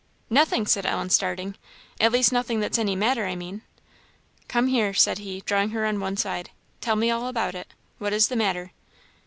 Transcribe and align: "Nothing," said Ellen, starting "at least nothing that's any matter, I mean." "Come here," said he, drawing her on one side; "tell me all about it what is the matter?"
"Nothing," 0.31 0.65
said 0.65 0.83
Ellen, 0.83 1.11
starting 1.11 1.55
"at 1.99 2.11
least 2.11 2.33
nothing 2.33 2.59
that's 2.59 2.79
any 2.79 2.95
matter, 2.95 3.27
I 3.27 3.35
mean." 3.35 3.61
"Come 4.47 4.65
here," 4.65 4.95
said 4.95 5.19
he, 5.19 5.41
drawing 5.41 5.69
her 5.69 5.85
on 5.85 5.99
one 5.99 6.17
side; 6.17 6.49
"tell 6.79 6.95
me 6.95 7.11
all 7.11 7.27
about 7.27 7.53
it 7.53 7.67
what 7.99 8.11
is 8.11 8.27
the 8.27 8.35
matter?" 8.35 8.71